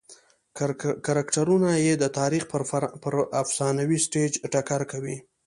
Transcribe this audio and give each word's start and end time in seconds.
کرکټرونه 1.05 1.69
یې 1.85 1.93
د 1.97 2.05
تاریخ 2.19 2.43
پر 3.03 3.13
افسانوي 3.41 3.97
سټېج 4.05 4.31
ټکر 4.53 4.81
کوي. 4.91 5.17